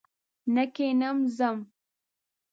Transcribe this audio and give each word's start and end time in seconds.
نه 0.53 0.63
کښېنم 0.75 1.17
ځم! 1.37 1.57